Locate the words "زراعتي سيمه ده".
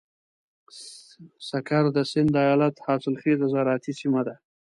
3.53-4.35